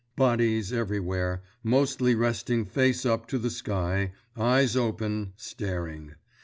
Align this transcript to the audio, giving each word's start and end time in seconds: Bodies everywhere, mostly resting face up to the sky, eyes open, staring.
Bodies 0.15 0.73
everywhere, 0.73 1.43
mostly 1.61 2.15
resting 2.15 2.65
face 2.65 3.05
up 3.05 3.27
to 3.27 3.37
the 3.37 3.51
sky, 3.51 4.13
eyes 4.35 4.75
open, 4.75 5.33
staring. 5.35 6.15